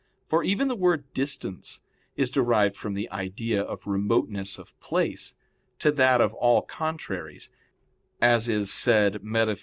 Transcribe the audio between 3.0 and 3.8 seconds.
idea